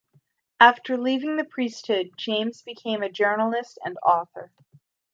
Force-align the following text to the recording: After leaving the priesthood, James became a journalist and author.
After 0.59 0.97
leaving 0.97 1.35
the 1.35 1.43
priesthood, 1.43 2.17
James 2.17 2.63
became 2.63 3.03
a 3.03 3.11
journalist 3.11 3.77
and 3.85 3.99
author. 4.03 4.51